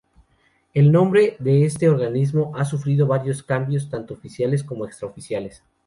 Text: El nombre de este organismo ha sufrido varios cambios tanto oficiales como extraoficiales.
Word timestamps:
El 0.73 0.91
nombre 0.91 1.35
de 1.37 1.63
este 1.63 1.87
organismo 1.87 2.53
ha 2.55 2.65
sufrido 2.65 3.05
varios 3.05 3.43
cambios 3.43 3.87
tanto 3.87 4.15
oficiales 4.15 4.63
como 4.63 4.87
extraoficiales. 4.87 5.63